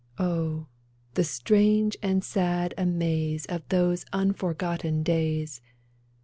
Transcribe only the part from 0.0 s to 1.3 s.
Oh, the